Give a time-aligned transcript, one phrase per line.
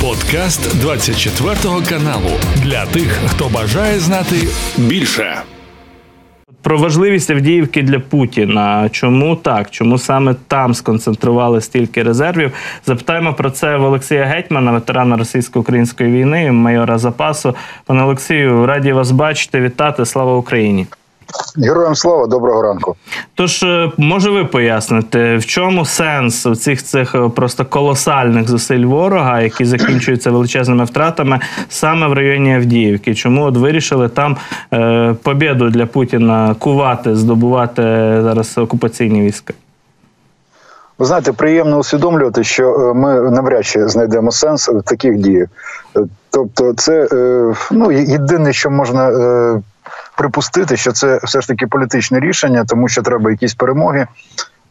[0.00, 1.54] Подкаст 24
[1.88, 4.36] каналу для тих, хто бажає знати
[4.78, 5.42] більше.
[6.62, 8.88] Про важливість Авдіївки для Путіна.
[8.88, 9.70] Чому так?
[9.70, 12.52] Чому саме там сконцентрували стільки резервів?
[12.86, 17.54] Запитаємо про це в Олексія Гетьмана, ветерана російсько-української війни, майора запасу.
[17.86, 19.60] Пане Олексію, раді вас бачити.
[19.60, 20.06] Вітати.
[20.06, 20.86] Слава Україні!
[21.56, 22.96] Героям слава, доброго ранку.
[23.34, 29.40] Тож, е, може ви поясните, в чому сенс цих цих е, просто колосальних зусиль ворога,
[29.40, 33.14] які закінчуються величезними втратами саме в районі Авдіївки?
[33.14, 34.36] Чому от вирішили там
[34.72, 37.82] е, побіду для Путіна кувати, здобувати
[38.22, 39.54] зараз окупаційні війська?
[40.98, 45.48] Ви знаєте, приємно усвідомлювати, що е, ми навряд чи знайдемо сенс в таких діях.
[46.30, 47.08] Тобто, це
[47.70, 49.10] ну єдине, що можна
[50.20, 54.06] припустити, що це все ж таки політичне рішення, тому що треба якісь перемоги.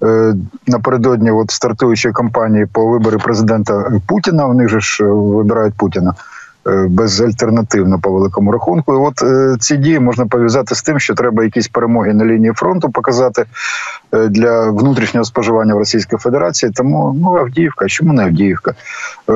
[0.04, 0.34] Е,
[0.68, 4.46] напередодні от стартуючої кампанії по вибори президента Путіна.
[4.46, 6.14] Вони ж е, вибирають Путіна.
[6.70, 8.94] Е, безальтернативно по великому рахунку.
[8.94, 12.54] І от е, ці дії можна пов'язати з тим, що треба якісь перемоги на лінії
[12.54, 13.46] фронту показати
[14.14, 16.72] е, для внутрішнього споживання в Російській Федерації.
[16.72, 18.74] Тому ну Авдіївка, чому не Авдіївка?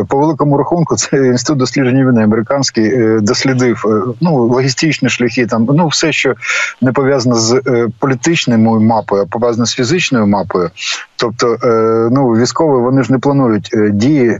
[0.07, 3.85] По великому рахунку, це інститут дослідження війни американський дослідив
[4.21, 6.35] ну логістичні шляхи, там ну все, що
[6.81, 7.61] не пов'язано з
[7.99, 10.69] політичною мапою, а пов'язано з фізичною мапою.
[11.15, 11.57] Тобто,
[12.11, 14.39] ну військові вони ж не планують дії.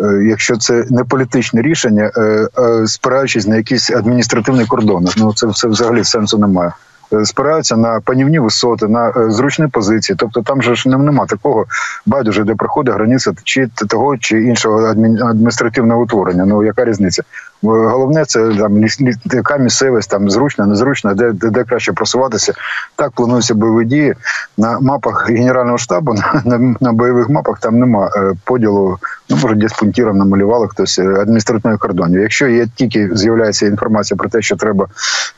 [0.00, 2.48] Е, якщо це не політичне рішення, е,
[2.86, 5.10] спираючись на якісь адміністративні кордони.
[5.16, 6.72] Ну це все взагалі сенсу немає.
[7.12, 10.16] Е, спираються на панівні висоти, на зручні позиції.
[10.18, 11.66] Тобто там же ж нема такого
[12.06, 16.44] байдуже, де проходить границя чи того чи іншого адміністративного утворення.
[16.46, 17.22] Ну яка різниця?
[17.62, 18.84] Головне це там
[19.24, 22.52] яка місцевість, там зручна, незручна, де, де де, краще просуватися.
[22.96, 24.14] Так плануються бойові дії
[24.56, 26.14] на мапах генерального штабу.
[26.44, 28.10] На, на, бойових мапах там нема
[28.44, 28.98] поділу
[29.32, 32.20] ну може десь пунктіром намалювали хтось е, адміністративних кордонів.
[32.20, 34.86] Якщо є тільки з'являється інформація про те, що треба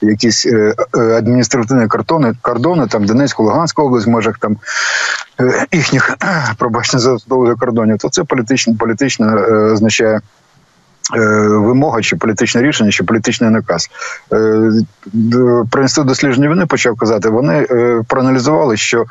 [0.01, 4.57] якісь е, е, адміністративні кордони, кордони там Донецьку, Луганську область, в межах там
[5.73, 6.17] їхніх
[6.59, 7.17] пробачте за
[7.61, 9.27] кордонів, то це політично політично
[9.73, 10.21] означає.
[11.13, 13.91] Е, вимога чи політичне рішення, чи політичний наказ.
[14.33, 14.71] Е,
[15.71, 17.29] про інститут дослідження війни почав казати.
[17.29, 19.05] Вони е, проаналізували, що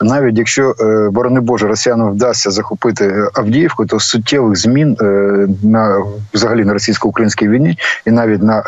[0.00, 0.74] навіть якщо
[1.12, 4.96] борони Боже росіянам вдасться захопити Авдіївку, то суттєвих змін
[5.62, 6.02] на
[6.34, 8.62] взагалі на російсько-українській війні і навіть на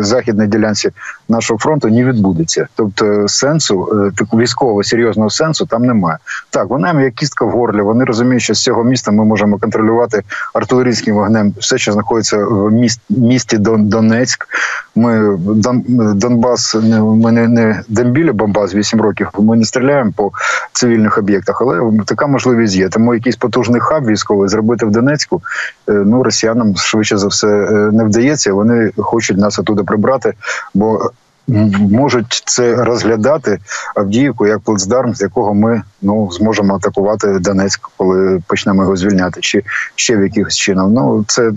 [0.00, 0.90] західній ділянці
[1.30, 2.66] нашого фронту не відбудеться.
[2.74, 6.18] Тобто сенсу такого військового серйозного сенсу там немає.
[6.50, 7.80] Так, вона є кістка в горлі.
[7.80, 10.22] Вони розуміють, що з цього міста ми можемо контролювати
[10.54, 14.46] артилерійським вогнем все, що знаходиться в місті, місті Донецьк.
[14.94, 19.28] Ми Дон, Донбас, ми не, не Дембіля Бомбас 8 років.
[19.38, 20.30] Ми не стріляємо по
[20.72, 22.88] цивільних об'єктах, але така можливість є.
[22.88, 25.42] Тому якийсь потужний хаб військовий зробити в Донецьку.
[25.88, 28.52] Е, ну росіянам швидше за все е, не вдається.
[28.52, 30.32] Вони хочуть нас оттуда прибрати,
[30.74, 31.10] бо
[31.90, 33.58] можуть це розглядати
[33.94, 39.62] Авдіївку як плацдарм, з якого ми ну зможемо атакувати Донецьк, коли почнемо його звільняти, чи
[39.94, 40.92] ще в якихось чином.
[40.92, 41.52] Ну це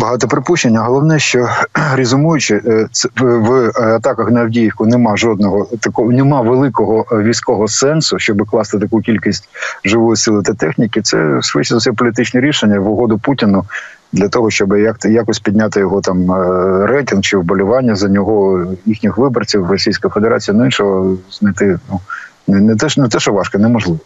[0.00, 0.80] багато припущення.
[0.80, 1.48] Головне, що
[1.94, 2.86] резюмуючи, е,
[3.20, 9.48] в атаках на Авдіївку нема жодного такого, нема великого військового сенсу, щоб класти таку кількість
[9.84, 11.02] живої сили та техніки.
[11.02, 13.64] Це швидше за все політичне рішення в угоду Путіну
[14.12, 19.18] для того, щоб як якось підняти його там е, рейтинг чи вболівання за нього їхніх
[19.18, 22.00] виборців Російської Федерації, ну іншого знайти ну
[22.48, 23.98] не, не те, не те, що важко, неможливо.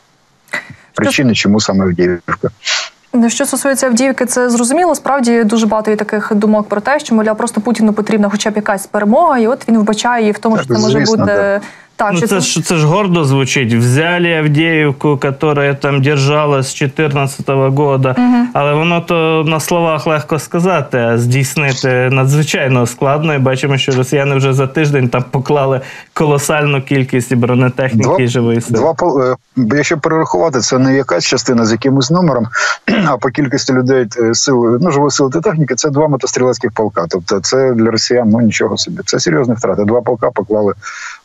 [0.95, 2.51] Причини, чому саме Авдіївка.
[3.15, 4.95] Ну, що стосується Авдіївки, це зрозуміло.
[4.95, 8.57] Справді дуже багато є таких думок про те, що мовляв, просто Путіну потрібна хоча б
[8.57, 11.61] якась перемога, і от він вбачає її в тому, що це може бути да.
[11.97, 13.75] Так, ну, це, ж, це ж гордо звучить.
[13.75, 18.47] Взяли Авдіївку, яка там держалась з 2014 року, угу.
[18.53, 23.35] але воно то на словах легко сказати, а здійснити надзвичайно складно.
[23.35, 25.81] І бачимо, що росіяни вже за тиждень там поклали
[26.13, 28.79] колосальну кількість бронетехніки два, і живої сили.
[28.79, 29.37] Два, е,
[29.77, 32.47] якщо перерахувати, це не якась частина з якимось номером,
[33.07, 37.07] а по кількості людей е, сил, ну, живої сили та техніки, це два мотострілецьких полка.
[37.11, 39.01] Тобто це для росіян ну нічого собі.
[39.05, 39.85] Це серйозні втрати.
[39.85, 40.75] Два полка поклали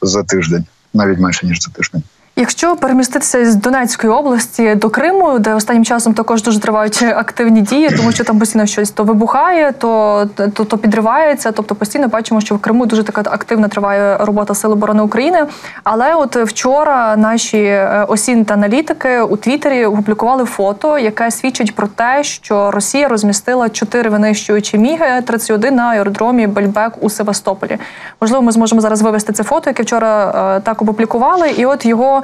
[0.01, 2.03] за тиждень навіть менше ніж за тиждень.
[2.39, 7.89] Якщо переміститися з Донецької області до Криму, де останнім часом також дуже тривають активні дії,
[7.97, 11.51] тому що там постійно щось то вибухає, то то, то підривається.
[11.51, 15.45] Тобто постійно бачимо, що в Криму дуже така активна триває робота Сил оборони України.
[15.83, 21.87] Але от вчора наші е, осінь та аналітики у Твіттері опублікували фото, яке свідчить про
[21.87, 27.77] те, що Росія розмістила чотири винищуючі міги 31 на аеродромі Бельбек у Севастополі.
[28.21, 32.23] Можливо, ми зможемо зараз вивести це фото, яке вчора е, так опублікували, і от його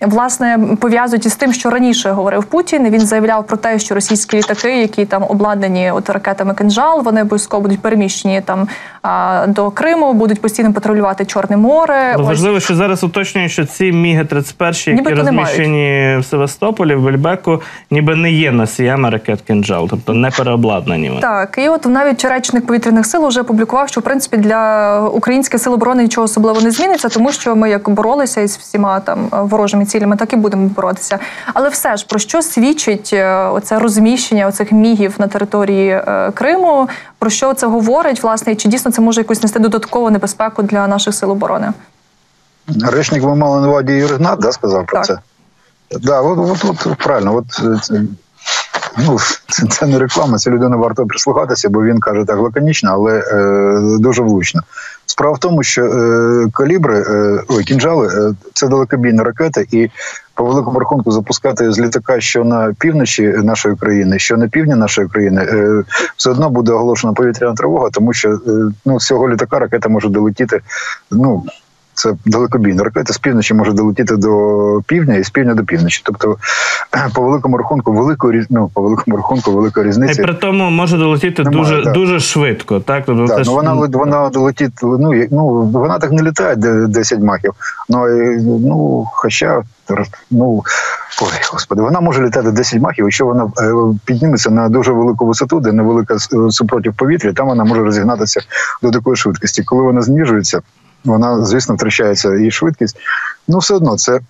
[0.00, 2.90] власне пов'язують із тим, що раніше говорив Путін.
[2.90, 7.62] Він заявляв про те, що російські літаки, які там обладнані от ракетами кинжал, вони обов'язково
[7.62, 8.68] будуть переміщені там
[9.48, 12.14] до Криму, будуть постійно патрулювати Чорне море.
[12.18, 17.02] Ну, важливо, що зараз уточнює, що ці міги 31 які ніби розміщені в Севастополі, в
[17.02, 21.08] Бельбеку, ніби не є носіями ракет кинжал, тобто не переобладнані.
[21.08, 21.20] Вони.
[21.20, 25.74] Так, і от навіть речник повітряних сил вже публікував, що в принципі для українських сил
[25.74, 30.16] оборони нічого особливо не зміниться, тому що ми як боролися із всіма там ворожими цілями,
[30.16, 31.18] так і будемо боротися.
[31.54, 36.88] Але все ж про що свідчить е, оце розміщення оцих мігів на території е, Криму?
[37.18, 40.86] Про що це говорить, власне, і чи дійсно це може якусь нести додаткову небезпеку для
[40.86, 41.72] наших сил оборони?
[42.82, 45.06] Речник ви мали на увазі Юрій Гнат, да, сказав про так.
[45.06, 45.18] це?
[46.00, 47.44] Да, от, от, от правильно, от
[47.90, 48.02] е,
[48.98, 49.18] ну,
[49.48, 53.98] це, це не реклама, це людина варто прислухатися, бо він каже так лаконічно, але е,
[53.98, 54.62] дуже влучно.
[55.06, 59.90] Справа в тому, що е, калібри, е, ой, кінжали е, це далекобійні ракети, і
[60.34, 65.08] по великому рахунку запускати з літака, що на півночі нашої країни, що на півдні нашої
[65.08, 65.82] країни, е,
[66.16, 68.38] все одно буде оголошена повітряна тривога, тому що е,
[68.84, 70.60] ну, з цього літака ракета може долетіти.
[71.10, 71.44] ну,
[71.96, 76.02] це далекобійна ракета з півночі може долетіти до півдня і з півдня до півночі.
[76.04, 76.36] Тобто,
[77.14, 80.22] по великому рахунку, великої ну, по великому рахунку, велика різниця.
[80.22, 81.94] І при тому може долетіти Немає, дуже так.
[81.94, 82.80] дуже швидко.
[82.80, 84.72] Так, тобто так, ну, вона вона долетить.
[84.82, 87.52] Ну ну вона так не літає 10 махів.
[87.88, 88.06] Ну
[88.58, 89.62] ну хоча
[90.30, 90.62] ну
[91.22, 93.72] ой, господи, вона може літати 10 махів, якщо вона е,
[94.04, 96.18] підніметься на дуже велику висоту, де невелика
[96.50, 98.40] супротив повітря, там вона може розігнатися
[98.82, 99.62] до такої швидкості.
[99.62, 100.60] Коли вона знижується
[101.04, 102.96] вона, звісно, втрачається і швидкість.
[103.48, 104.20] Ну, все одно це.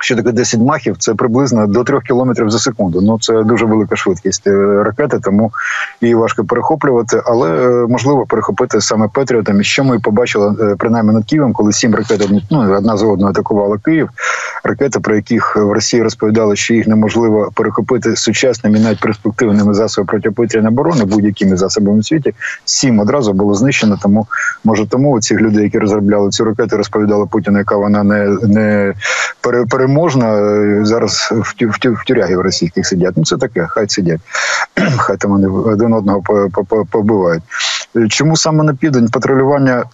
[0.00, 0.96] Що таке 10 махів?
[0.98, 3.00] Це приблизно до 3 км за секунду.
[3.00, 5.52] Ну це дуже велика швидкість е, ракети, тому
[6.00, 9.60] її важко перехоплювати, але е, можливо перехопити саме Петріотом.
[9.60, 13.30] І що ми побачили е, принаймні над Києвом, коли сім ракет ну, одна за одною
[13.30, 14.08] атакувала Київ.
[14.64, 20.72] Ракети, про яких в Росії розповідали, що їх неможливо перехопити сучасними навіть перспективними засобами протиповітряної
[20.72, 22.34] оборони будь-якими засобами в світі.
[22.64, 23.98] Сім одразу було знищено.
[24.02, 24.26] Тому
[24.64, 28.94] може тому ці люди, які розробляли цю ракету, розповідали Путіну, яка вона не не
[29.40, 33.14] пере, переможна зараз в в, в тюряги в російських сидять.
[33.16, 34.20] Ну це таке, хай сидять,
[34.96, 36.22] хай там вони один одного
[36.90, 37.42] побивають.
[38.08, 39.84] Чому саме на південь патрулювання?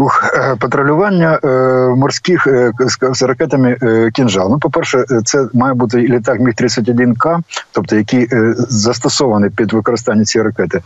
[0.00, 1.48] Е, патрулювання е,
[1.96, 2.72] морських е,
[3.12, 3.76] з ракетами
[4.14, 4.50] кінжал.
[4.50, 7.40] Ну, по перше, це має бути літак Міг 31 к
[7.72, 10.80] тобто який застосований під використання цієї ракети.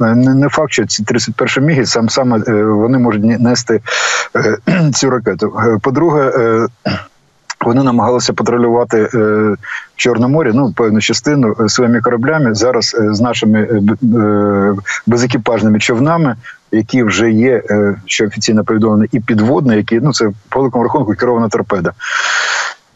[0.00, 3.80] Не, факт, що ці 31 міги сам саме вони можуть нести
[4.94, 5.60] цю ракету.
[5.82, 6.32] По-друге,
[7.60, 9.56] вони намагалися патрулювати в
[9.96, 13.80] Чорному морі, ну певну частину своїми кораблями зараз з нашими
[15.06, 16.36] безекіпажними човнами,
[16.72, 21.14] які вже є, е, що офіційно повідомлено, і підводні, які ну це по великому рахунку
[21.14, 21.92] керована торпеда.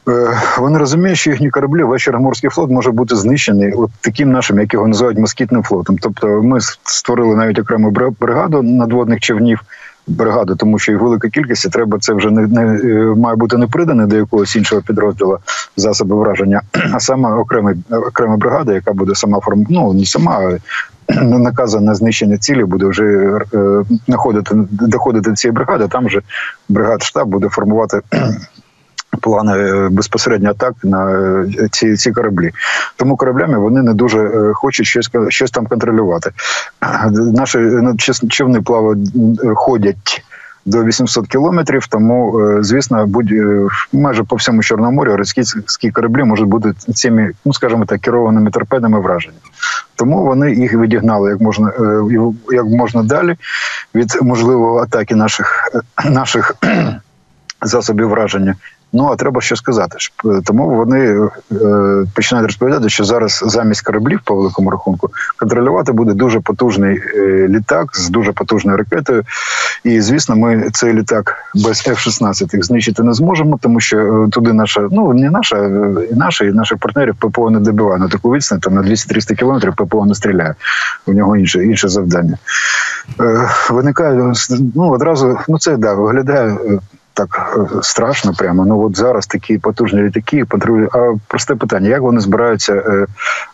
[0.09, 4.61] Е, вони розуміють, що їхні кораблі весь Чорноморський флот може бути знищений от таким нашим,
[4.61, 5.99] як його називають москітним флотом.
[5.99, 7.91] Тобто, ми створили навіть окрему
[8.21, 9.61] бригаду надводних човнів
[10.07, 13.57] бригаду, тому що їх велика кількість і треба це вже не, не е, має бути
[13.57, 15.39] не придане до якогось іншого підрозділу
[15.77, 16.61] засоби враження,
[16.93, 19.67] а саме окрема окрема бригада, яка буде сама форм...
[19.71, 20.33] ну не сама.
[20.33, 20.59] а
[21.09, 23.05] Наказана на знищення цілі буде вже
[23.55, 25.89] е, знаходити доходити до цієї бригади.
[25.89, 26.21] Там вже
[26.69, 28.01] бригад штаб буде формувати
[29.21, 32.51] плани е, безпосередньо атак на е, ці ці кораблі.
[32.97, 36.31] Тому кораблями вони не дуже хочуть щось щось там контролювати.
[37.11, 37.59] Наші
[38.29, 39.11] човни плавають,
[39.55, 40.23] ходять.
[40.67, 43.31] До 800 кілометрів, тому звісно, будь
[43.93, 49.01] майже по всьому чорному морю російські кораблі можуть бути цими, ну скажімо так, керованими торпедами
[49.01, 49.37] враження.
[49.97, 51.73] Тому вони їх відігнали як можна
[52.51, 53.37] як можна далі
[53.95, 55.71] від можливого атаки наших
[56.05, 56.57] наших
[57.63, 58.55] засобів враження.
[58.97, 59.97] Ну а треба що сказати.
[60.25, 66.13] Е, тому вони е, починають розповідати, що зараз замість кораблів по великому рахунку контролювати буде
[66.13, 69.23] дуже потужний е, літак з дуже потужною ракетою.
[69.85, 75.13] І звісно, ми цей літак без F-16 знищити не зможемо, тому що туди наша, ну
[75.13, 75.65] не наша,
[76.11, 79.75] і наша, і наших партнерів ППО не добиває на таку відстань, там на 200-300 кілометрів
[79.77, 80.55] ППО не стріляє.
[81.07, 82.39] У нього інше інше завдання.
[83.71, 84.33] Виникає
[84.75, 86.57] ну одразу, ну це да виглядає
[87.17, 88.65] так е, страшно прямо.
[88.67, 90.89] Ну от зараз такі потужні літаки, патрулі.
[90.93, 92.75] А просте питання: як вони збираються?
[92.75, 93.07] Е,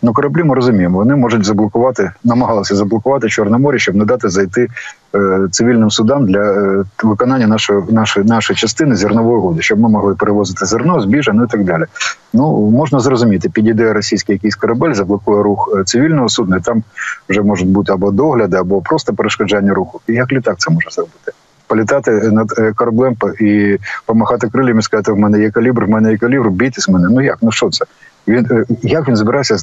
[0.03, 4.69] ну кораблі ми розуміємо, вони можуть заблокувати, намагалися заблокувати Чорне море, щоб не дати зайти
[5.15, 10.67] е, цивільним судам для виконання нашої нашої нашої частини зернової угоди, щоб ми могли перевозити
[10.67, 11.85] зерно, збіжжя, ну і так далі.
[12.33, 16.61] Ну можна зрозуміти, підійде російський якийсь корабель, заблокує рух цивільного судна.
[16.61, 16.83] Там
[17.29, 20.01] вже можуть бути або догляди, або просто перешкоджання руху.
[20.07, 21.33] І як літак це може зробити?
[21.73, 26.17] Політати над кораблем і помахати крилями, і сказати, в мене є калібр, в мене є
[26.19, 27.09] калібр, бійтесь мене.
[27.11, 27.39] Ну як?
[27.43, 27.85] Ну що це?
[28.29, 29.57] Він як він збирається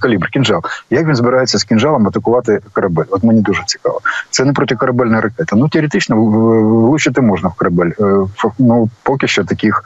[0.00, 0.62] калібр, кінжал?
[0.90, 3.04] Як він збирається з кінжалом атакувати корабель?
[3.10, 4.00] От мені дуже цікаво.
[4.30, 5.56] Це не протикорабельна ракета.
[5.56, 7.90] Ну теоретично влучити можна в корабель.
[8.58, 9.82] Ну поки що таких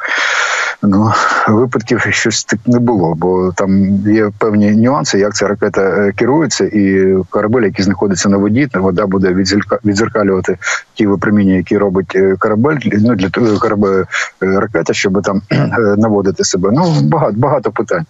[0.82, 1.12] ну
[1.48, 6.64] випадків щось так не було, бо там є певні нюанси, як ця ракета е, керується,
[6.64, 9.46] і корабель, який знаходиться на воді, вода буде
[9.84, 10.58] відзеркалювати
[10.94, 14.04] ті випроміння, які робить е, корабель, ну для корабель
[14.42, 15.42] е, ракета, щоб там
[15.96, 16.70] наводити себе.
[16.72, 18.04] Ну багато багато питань.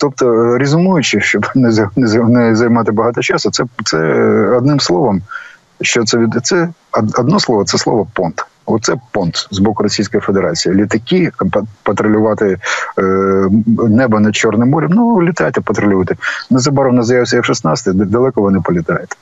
[0.00, 3.98] Тобто, резюмуючи, щоб не не займати багато часу, це це
[4.56, 5.22] одним словом,
[5.80, 6.68] що це від це
[7.18, 8.44] одно слово, це слово понт.
[8.66, 10.74] Оце понт з боку Російської Федерації.
[10.74, 11.30] Літаки
[11.82, 12.56] патрулювати
[12.98, 13.02] е,
[13.88, 14.90] небо над Чорним морем.
[14.94, 16.16] Ну літайте, патрулюйте.
[16.50, 19.16] Незабаром на заявці F-16, далеко вони політають.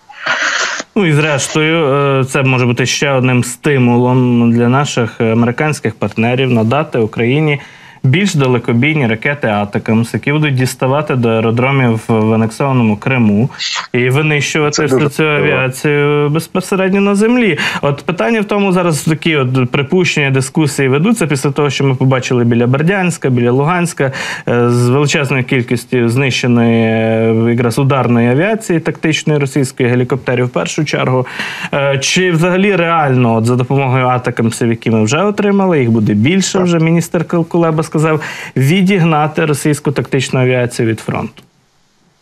[0.96, 6.98] Ну і зрештою, е, це може бути ще одним стимулом для наших американських партнерів надати
[6.98, 7.60] Україні
[8.06, 13.50] більш далекобійні ракети Атакамс, які будуть діставати до аеродромів в анексованому Криму
[13.92, 17.58] і винищувати всю цю авіацію безпосередньо на землі.
[17.82, 22.44] От питання в тому зараз такі от припущення, дискусії ведуться після того, що ми побачили
[22.44, 24.12] біля Бердянська, біля Луганська
[24.48, 31.26] е, з величезною кількістю знищеної е, якраз ударної авіації, тактичної російської гелікоптерів в першу чергу.
[31.74, 36.58] Е, чи взагалі реально от за допомогою атакамсів, які ми вже отримали, їх буде більше
[36.58, 38.20] вже міністр Кулеба сказав, сказав,
[38.56, 41.42] відігнати російську тактичну авіацію від фронту.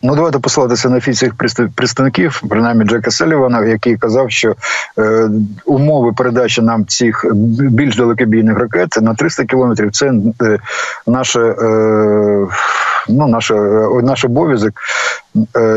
[0.06, 1.34] Ну, давайте посилатися на офіційних
[1.74, 4.54] представників, принаймні Джека Селівана, який казав, що
[4.98, 5.30] е,
[5.64, 7.26] умови передачі нам цих
[7.70, 10.12] більш далекобійних ракет на 300 кілометрів це
[10.42, 10.58] е,
[11.06, 12.46] наше, е,
[13.08, 14.72] ну, наше, е, наш обов'язок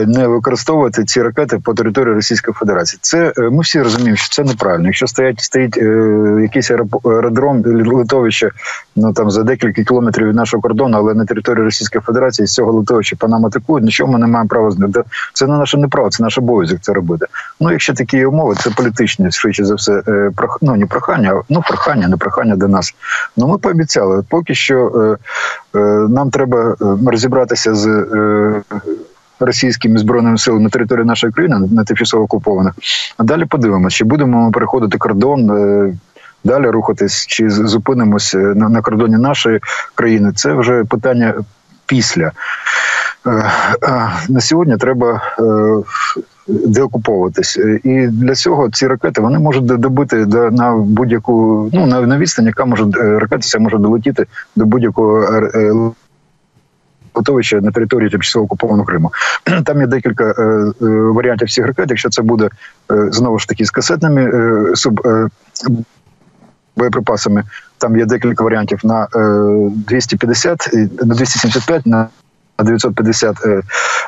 [0.08, 3.00] не використовувати ці ракети по території Російської Федерації.
[3.02, 4.86] Це е, ми всі розуміємо, що це неправильно.
[4.86, 8.52] Якщо стоять стоїть е, якийсь аеродром литовище,
[8.96, 12.72] ну там за декілька кілометрів від нашого кордону, але на території Російської Федерації з цього
[12.72, 15.04] литовища по нам атакують, нічого ми не маємо права знати.
[15.34, 17.26] Це не наше неправо, це наш обов'язок це робити.
[17.60, 20.04] Ну якщо такі умови, це політичні, швидше за все,
[20.62, 22.96] ну, не прохання, ну прохання, не прохання до нас.
[23.38, 24.24] Ну ми пообіцяли.
[24.30, 24.92] Поки що
[25.76, 28.06] е, е, нам треба розібратися з.
[29.41, 32.74] Е, російськими збройними силами на території нашої країни на тимчасово окупованих.
[33.17, 35.51] А далі подивимося, чи будемо ми переходити кордон.
[35.51, 35.94] Е,
[36.44, 39.60] далі рухатись чи зупинимося на, на кордоні нашої
[39.96, 41.34] країни, це вже питання
[41.86, 42.32] після.
[43.27, 43.51] Е,
[44.29, 45.44] на сьогодні треба е,
[46.48, 47.58] деокуповуватись.
[47.84, 52.46] І для цього ці ракети вони можуть добити до на будь-яку ну на, на відстань,
[52.46, 54.25] яка може ракета може долетіти
[54.56, 55.41] до будь-якого
[57.17, 59.12] готовище на території тимчасово окупованого Криму.
[59.65, 61.86] Там є декілька е, е, варіантів всіх ракет.
[61.89, 62.50] Якщо це буде
[62.91, 65.01] е, знову ж таки з касетними е, суб.
[65.07, 65.27] Е,
[66.77, 67.43] Боєприпасами
[67.77, 69.07] там є декілька варіантів на
[69.88, 70.69] 250,
[71.03, 72.07] на 275, на
[72.63, 73.62] 950 е,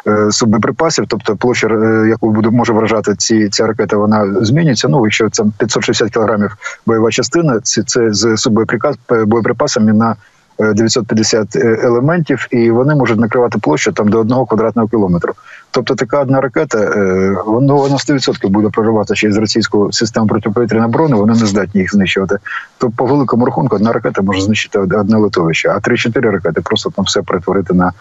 [0.07, 4.87] е, суббоєприпасів, тобто площа, е, яку буде може вражати ці ця ракета, вона змінюється.
[4.87, 10.15] Ну якщо це 560 кілограмів бойова частина, це це з суббоєприпасами на
[10.59, 15.33] 950 е, елементів, і вони можуть накривати площу там до одного квадратного кілометру.
[15.71, 21.15] Тобто така одна ракета, е, воно вона 100% буде проривати через російську систему протиповітряної оборони,
[21.15, 22.37] вони не здатні їх знищувати.
[22.77, 27.05] То по великому рахунку одна ракета може знищити одне литовище, а 3-4 ракети просто там
[27.05, 27.91] все перетворити на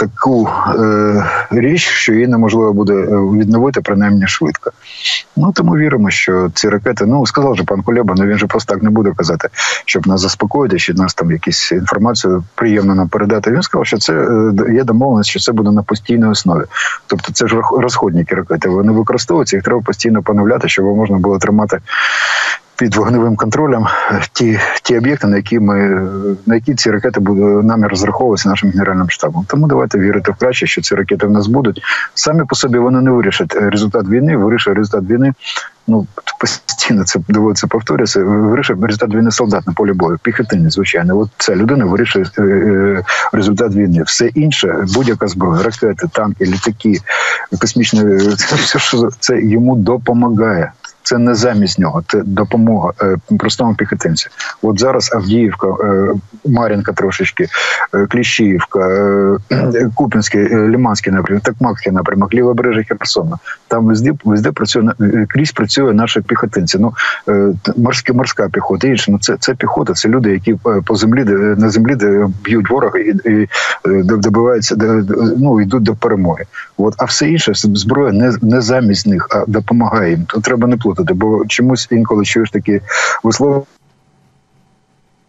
[0.00, 4.72] таку е, річ, що її неможливо буде е, відновити принаймні швидко.
[5.36, 8.74] Ну тому віримо, що ці ракети, ну сказав же пан Кулеба, ну він же просто
[8.74, 9.48] так не буде казати,
[9.84, 13.50] щоб нас заспокоїти, чи нас там якісь інформацію приємно нам передати.
[13.50, 16.64] Він сказав, що це е, є домовленість, що це буде на постійній основі.
[17.06, 18.68] Тобто, це ж розходники ракети.
[18.68, 21.78] Вони використовуються, їх треба постійно поновляти, щоб можна було тримати
[22.80, 23.86] під вогневим контролем
[24.32, 26.08] ті ті об'єкти, на які ми
[26.46, 29.44] на які ці ракети будуть нами розраховуватися нашим генеральним штабом.
[29.48, 31.82] Тому давайте вірити в краще, що ці ракети в нас будуть.
[32.14, 35.32] Самі по собі вони не вирішать результат війни, вирішує результат війни.
[35.86, 36.06] Ну
[36.38, 38.24] постійно це доводиться повторюється.
[38.24, 41.18] Вирішує результат війни солдат на полі бою, піхотинець, звичайно.
[41.18, 44.02] От ця людина вирішує е, е, результат війни.
[44.02, 46.98] Все інше, будь-яка зброя, ракети, танки, літаки,
[47.60, 50.72] космічне це все, що це йому допомагає
[51.10, 54.30] це не замість нього, це допомога е, простому піхотинцю.
[54.62, 56.14] От зараз Авдіївка, е,
[56.46, 57.48] Мар'їнка трошечки,
[57.94, 58.80] е, Кліщіївка,
[59.94, 63.38] Купінський, Ліманський напрямок, Такмакський напрямок, Лівобережжя Херсона.
[63.68, 64.90] Там везде, везде працює
[65.28, 66.78] крізь працює наші піхотинці.
[66.78, 66.92] Ну
[67.76, 68.88] морська морська піхота.
[68.88, 71.24] Інше ну це це піхота, це люди, які по землі
[71.58, 73.48] на землі де б'ють ворога і, і
[74.02, 74.76] добиваються,
[75.38, 76.44] ну йдуть до перемоги.
[76.76, 80.24] От а все інше зброя не не замість них, а допомагає їм.
[80.28, 82.80] То треба не плутати заплутати, бо чомусь інколи чуєш такі
[83.22, 83.62] вислови,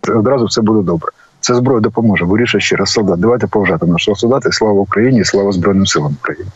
[0.07, 1.11] одразу все буде добре.
[1.39, 2.25] Це зброя допоможе.
[2.25, 3.19] Вирішує ще раз солдат.
[3.19, 4.51] Давайте поважати нашого солдата.
[4.51, 6.51] Слава Україні, слава Збройним силам України.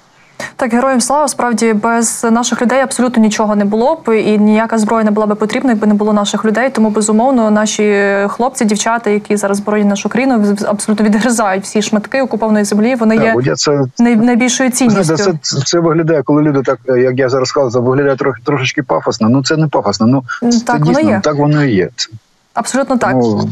[0.56, 5.04] Так, героям слава справді без наших людей абсолютно нічого не було б, і ніяка зброя
[5.04, 6.70] не була б потрібна, якби не було наших людей.
[6.70, 12.66] Тому безумовно наші хлопці, дівчата, які зараз зброєні нашу країну, абсолютно відгризають всі шматки окупованої
[12.66, 12.96] землі.
[12.96, 15.18] Вони є так, це, найбільшою цінністю.
[15.18, 19.30] Це, це це виглядає, коли люди так, як я зараз сказав, виглядає трохи трошечки пафосно.
[19.30, 20.08] Ну це не пафосно.
[20.08, 21.22] Ну так це воно дійсно, є.
[21.24, 21.90] так воно і є.
[22.54, 23.14] Абсолютно так.
[23.14, 23.50] Ну,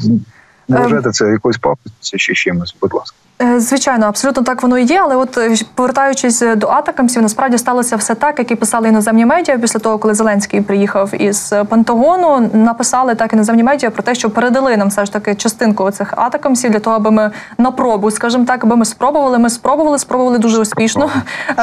[0.68, 3.16] не вважайте це якоюсь пафості чи чимось, будь ласка.
[3.44, 5.02] Е, звичайно, абсолютно так воно і є.
[5.04, 9.26] Але от е, повертаючись е, до атакамсів, насправді сталося все так, як і писали іноземні
[9.26, 12.50] медіа після того, коли Зеленський приїхав із Пентагону.
[12.54, 16.72] Написали так іноземні медіа про те, що передали нам все ж таки частинку цих атакамсів
[16.72, 19.40] для того, аби ми на пробу, скажімо так, аби ми спробували.
[19.40, 21.10] Ми спробували, спробували дуже успішно.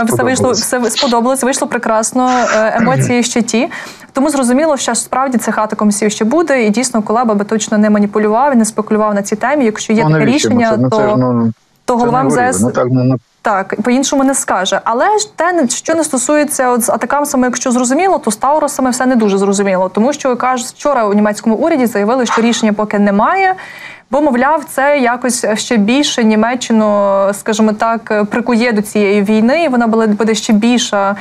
[0.05, 2.31] Все вийшло, все сподобалось, вийшло прекрасно.
[2.75, 3.69] Емоції ще ті.
[4.13, 8.53] Тому зрозуміло, що справді цих атакамсів ще буде, і дійсно колеба би точно не маніпулював
[8.53, 9.65] і не спекулював на цій темі.
[9.65, 11.51] Якщо є ну, таке рішення, ну, то.
[11.91, 13.17] То голова МЗС ну, так, ну, ну.
[13.43, 14.81] так по-іншому не скаже.
[14.85, 19.07] Але ж те, що не стосується от з атакамсами, якщо зрозуміло, то з Тауросами все
[19.07, 23.55] не дуже зрозуміло, тому що кажуть, вчора у німецькому уряді заявили, що рішення поки немає.
[24.13, 29.65] Бо, мовляв, це якось ще більше Німеччину, скажімо так, прикує до цієї війни.
[29.65, 31.17] і Вона буде ще більша,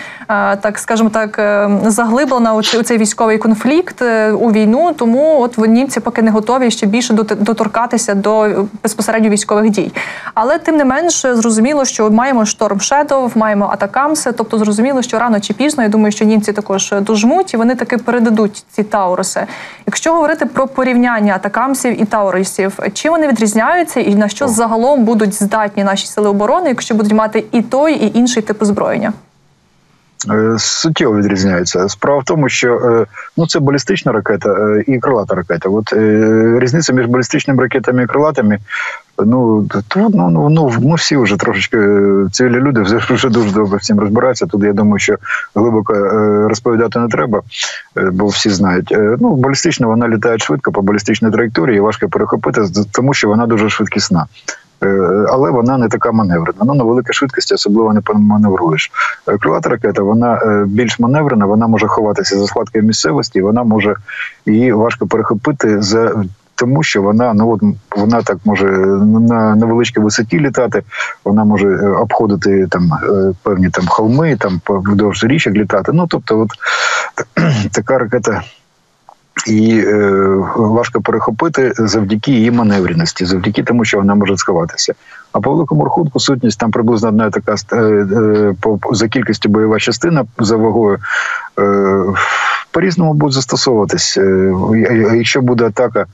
[0.62, 4.94] так скажімо так, е, заглиблена у цей військовий конфлікт е, у війну.
[4.98, 9.92] Тому от німці поки не готові ще більше доторкатися до безпосередньо військових дій.
[10.34, 14.32] Але тим не менш зрозуміло, що маємо шторм Шедов, маємо атакамси.
[14.32, 17.98] Тобто зрозуміло, що рано чи пізно я думаю, що німці також дожмуть і вони таки
[17.98, 19.46] передадуть ці тауруси.
[19.86, 25.34] Якщо говорити про порівняння атакамсів і таурусів, чим вони відрізняються, і на що загалом будуть
[25.34, 29.14] здатні наші сили оборони, якщо будуть мати і той, і інший тип озброєння?
[30.32, 31.90] Е, суттєво відрізняються.
[31.90, 33.06] Справа в тому, що е,
[33.38, 35.70] ну це балістична ракета е, і крилата ракета.
[35.70, 35.94] От
[36.62, 38.60] різниця між балістичними ракетами і крилатами.
[39.26, 41.78] Ну тут ну, ну, ну ми всі вже трошечки
[42.32, 43.00] цивільні люди вже
[43.30, 44.46] дуже добре всім розбираються.
[44.46, 45.16] Тут я думаю, що
[45.56, 45.94] глибоко
[46.50, 47.42] розповідати не треба,
[48.12, 48.94] бо всі знають.
[49.20, 54.26] Ну балістична вона літає швидко по балістичній траєкторії, важко перехопити, тому що вона дуже швидкісна.
[54.84, 56.60] Е, але вона не така маневрена.
[56.66, 58.92] Ну на великій швидкості особливо не маневруєш.
[59.28, 63.96] Е, крилата ракета вона е, більш маневрена, вона може ховатися за складкою місцевості, вона може
[64.46, 66.24] її важко перехопити за.
[66.60, 67.62] Тому що вона ну от
[67.96, 68.66] вона так може
[69.30, 70.82] на невеличкій висоті літати,
[71.26, 72.92] вона може обходити там
[73.44, 75.92] певні там холми, там вдовж річок літати.
[75.94, 76.50] Ну тобто, от
[77.72, 78.42] така ракета
[79.48, 80.12] і е,
[80.56, 84.94] важко перехопити завдяки її маневреності, завдяки тому, що вона може сховатися.
[85.32, 89.80] А по великому рахунку сутність там приблизно одна така е, е, по за кількістю бойова
[89.80, 91.00] частина за вагою
[91.60, 92.04] е,
[92.72, 94.18] по різному буде застосовуватись.
[94.18, 94.54] Е,
[95.16, 96.06] якщо буде атака Е,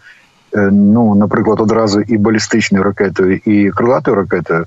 [0.71, 4.65] ну, наприклад, одразу і балістичною ракетою, і крилатою ракетою,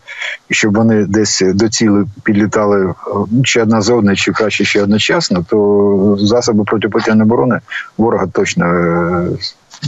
[0.50, 2.94] щоб вони десь до ціли підлітали е,
[3.44, 7.60] чи одна за одне, чи краще ще одночасно, то засоби протиповітряної оборони
[7.98, 9.28] ворога точно е,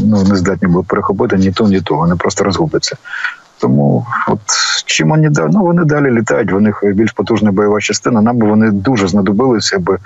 [0.05, 1.97] ну, не здатні були перехопити ні то, ні то.
[1.97, 2.97] Вони просто розгубляться.
[3.61, 4.41] Тому от
[4.87, 5.51] чим вони далі?
[5.53, 6.53] Ну вони далі літають.
[6.53, 8.23] В них більш потужна бойова частина.
[8.23, 9.99] Нам би вони дуже знадобилися би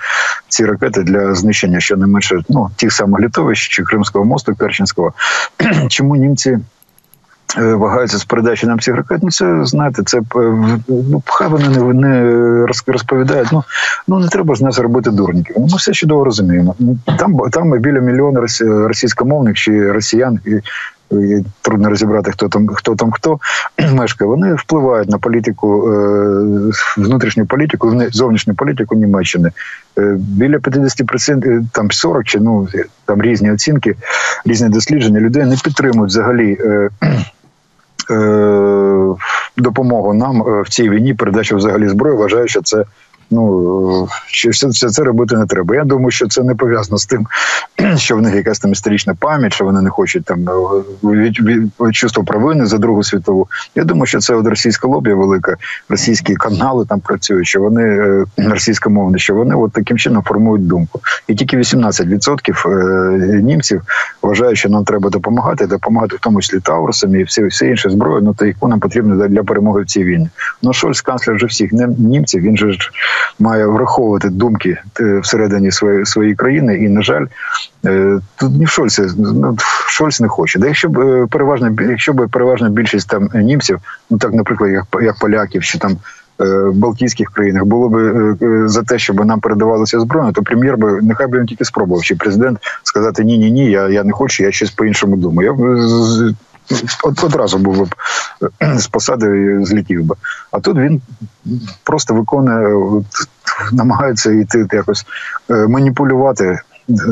[0.48, 5.12] ці ракети для знищення щонайменше ну тих самих літовищ чи Кримського мосту Керченського.
[5.88, 6.58] Чому німці?
[7.58, 9.20] Е, вагаються з передачі нам цих ракет.
[9.22, 10.22] Ну це знаєте, це е,
[10.88, 13.48] ну, хай вони не не розповідають.
[13.52, 13.64] Ну
[14.08, 15.56] ну не треба ж нас робити дурників.
[15.58, 16.74] Ну, ми все чудово розуміємо.
[17.18, 20.60] Там там біля мільйона російськомовних чи росіян, і
[21.62, 23.38] трудно розібрати, хто там хто там хто
[23.92, 24.28] мешкає.
[24.28, 29.50] Вони впливають на політику, е, внутрішню політику, зовнішню політику Німеччини.
[29.98, 32.68] Е, біля 50%, е, там 40 чи ну
[33.04, 33.94] там різні оцінки,
[34.44, 36.58] різні дослідження людей не підтримують взагалі.
[39.56, 42.84] Допомогу нам в цій війні передачу взагалі зброї вважаю, що це
[43.30, 45.74] Ну що все, все це робити не треба.
[45.74, 47.26] Я думаю, що це не пов'язано з тим,
[47.96, 50.52] що в них якась там історична пам'ять, що вони не хочуть там е,
[51.04, 53.48] від, від, від чувство провини за Другу світову.
[53.74, 55.56] Я думаю, що це от російська лобі велика,
[55.88, 61.00] російські канали там працюють, що вони е, російськомовні, що вони от таким чином формують думку.
[61.28, 63.82] І тільки 18% е, німців
[64.22, 68.24] вважають, що нам треба допомагати, допомагати в тому числі Таурусам і всі всі інші зброї,
[68.24, 70.28] ну та яку нам потрібно для перемоги в цій війні.
[70.62, 72.90] Ну Шольц, канцлер вже всіх німців, він же ж
[73.38, 76.76] має враховувати думки е, всередині своєї своєї країни.
[76.76, 77.26] І на жаль,
[77.84, 79.56] е, тут ні в Шольці ну,
[79.88, 80.58] Шольц не хоче.
[80.58, 83.78] Да якщо б е, переважна, якщо б переважна більшість там німців,
[84.10, 85.96] ну так, наприклад, як як поляків, чи там
[86.72, 91.26] Балтійських країнах було б е, за те, щоб нам передавалося зброю, то прем'єр би нехай
[91.26, 94.52] би він тільки спробував, чи президент сказати ні, ні, ні, я, я не хочу, я
[94.52, 95.48] щось по-іншому думаю.
[95.48, 96.34] Я б
[97.22, 97.94] одразу був б
[98.62, 100.14] е, з посади злітів би.
[100.50, 101.00] А тут він
[101.84, 103.02] просто виконує,
[103.72, 105.06] намагається йти якось
[105.50, 106.58] е, маніпулювати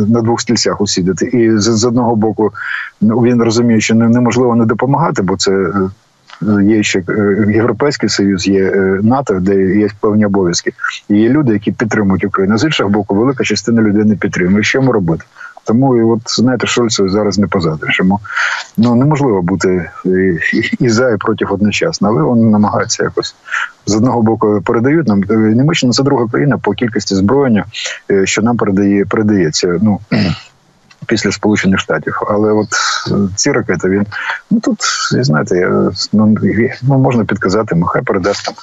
[0.08, 1.26] на двох стільцях усідати.
[1.26, 2.52] І з, одного боку
[3.00, 5.50] ну, він розуміє, що не- неможливо не допомагати, бо це.
[5.52, 5.90] е,
[6.64, 10.72] Є ще е, Європейський Союз, є е, НАТО, де є певні обов'язки.
[11.08, 12.58] І є люди, які підтримують Україну.
[12.58, 14.62] З іншого боку, велика частина людей не підтримує.
[14.64, 15.24] Що йому робити?
[15.64, 17.98] Тому і от знаєте, Шольцу зараз не позадриш.
[17.98, 18.20] Йому
[18.76, 20.38] ну неможливо бути і,
[20.80, 23.34] і, за, і проти одночасно, але він намагається якось
[23.86, 27.64] з одного боку передають нам Е, Німеччина це друга країна по кількості зброєння,
[28.10, 29.78] е, що нам передає передається.
[29.82, 30.00] Ну
[31.06, 32.18] після Сполучених Штатів.
[32.28, 32.68] Але от
[33.10, 34.06] е, ці ракети він
[34.50, 34.78] ну тут
[35.10, 36.36] знаєте, я ну,
[36.82, 38.54] ну можна підказати, ну, хай передасть там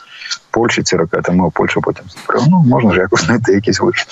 [0.52, 2.04] Польщі ці ракети, ми Польща потім.
[2.50, 4.08] Ну можна ж якось знайти якийсь вихід.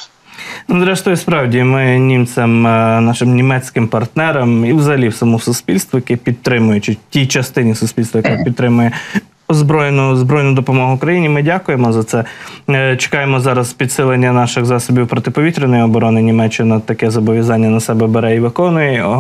[0.67, 6.79] Ну, зрештою, справді, ми німцям, е, нашим німецьким партнерам і взагалі всьому суспільству, яке підтримує,
[6.79, 8.91] чи тій частині суспільства, яка підтримує
[9.49, 11.29] збройну збройну допомогу Україні.
[11.29, 12.23] Ми дякуємо за це.
[12.69, 16.21] Е, Чекаємо зараз підсилення наших засобів протиповітряної оборони.
[16.21, 19.19] Німеччина таке зобов'язання на себе бере і виконує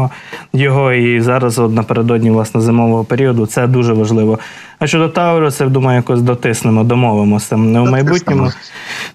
[0.53, 0.93] його.
[0.93, 4.39] І зараз, от напередодні власне зимового періоду, це дуже важливо.
[4.79, 8.51] А щодо Тауру, це думаю, якось дотиснемо, домовимося не у майбутньому.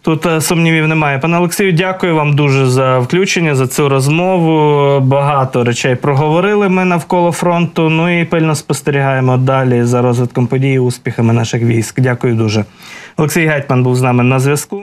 [0.02, 1.18] Тут е, сумнівів немає.
[1.18, 5.00] Пане Олексію, дякую вам дуже за включення, за цю розмову.
[5.00, 7.88] Багато речей проговорили ми навколо фронту.
[7.88, 12.00] Ну і пильно спостерігаємо далі за розвитком подій і успіхами наших військ.
[12.00, 12.64] Дякую дуже.
[13.16, 14.82] Олексій Гетьман був з нами на зв'язку.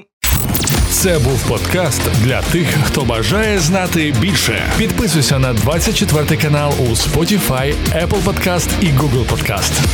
[0.90, 4.62] Це був подкаст для тих, хто бажає знати більше.
[4.78, 9.86] Підписуйся на 24 канал у Spotify, Apple Podcast і Google Podcast.